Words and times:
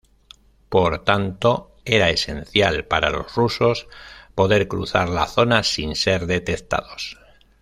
Por 0.69 1.03
tanto 1.03 1.75
era 1.85 2.09
esencial 2.09 2.85
para 2.85 3.11
los 3.11 3.35
rusos 3.35 3.87
poder 4.33 4.67
cruzar 4.67 5.09
la 5.09 5.27
zona 5.27 5.61
sin 5.61 5.95
ser 5.95 6.25
detectados. 6.25 7.19